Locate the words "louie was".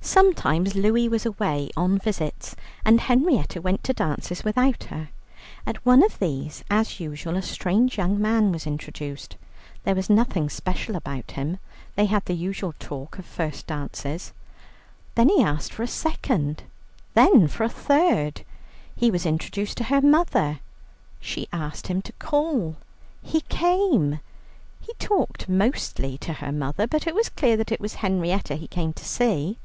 0.74-1.26